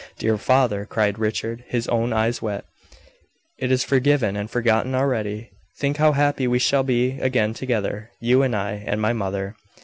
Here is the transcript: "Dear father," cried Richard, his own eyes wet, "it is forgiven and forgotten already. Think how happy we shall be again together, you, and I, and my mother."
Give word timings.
"Dear 0.17 0.39
father," 0.39 0.87
cried 0.87 1.19
Richard, 1.19 1.63
his 1.67 1.87
own 1.87 2.11
eyes 2.11 2.41
wet, 2.41 2.65
"it 3.59 3.71
is 3.71 3.83
forgiven 3.83 4.35
and 4.35 4.49
forgotten 4.49 4.95
already. 4.95 5.51
Think 5.77 5.97
how 5.97 6.13
happy 6.13 6.47
we 6.47 6.57
shall 6.57 6.81
be 6.81 7.19
again 7.19 7.53
together, 7.53 8.09
you, 8.19 8.41
and 8.41 8.55
I, 8.55 8.81
and 8.87 8.99
my 8.99 9.13
mother." 9.13 9.55